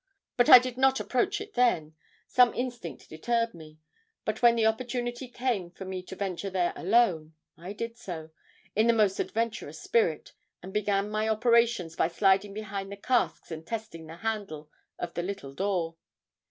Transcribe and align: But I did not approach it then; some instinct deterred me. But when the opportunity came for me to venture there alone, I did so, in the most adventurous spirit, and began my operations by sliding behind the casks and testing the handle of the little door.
But 0.35 0.49
I 0.49 0.57
did 0.57 0.79
not 0.79 0.99
approach 0.99 1.39
it 1.39 1.53
then; 1.53 1.93
some 2.25 2.55
instinct 2.55 3.07
deterred 3.07 3.53
me. 3.53 3.77
But 4.25 4.41
when 4.41 4.55
the 4.55 4.65
opportunity 4.65 5.27
came 5.27 5.69
for 5.69 5.85
me 5.85 6.01
to 6.01 6.15
venture 6.15 6.49
there 6.49 6.73
alone, 6.75 7.35
I 7.55 7.73
did 7.73 7.97
so, 7.99 8.31
in 8.75 8.87
the 8.87 8.93
most 8.93 9.19
adventurous 9.19 9.79
spirit, 9.79 10.33
and 10.63 10.73
began 10.73 11.11
my 11.11 11.27
operations 11.29 11.95
by 11.95 12.07
sliding 12.07 12.51
behind 12.55 12.91
the 12.91 12.97
casks 12.97 13.51
and 13.51 13.63
testing 13.63 14.07
the 14.07 14.15
handle 14.15 14.71
of 14.97 15.13
the 15.13 15.21
little 15.21 15.53
door. 15.53 15.97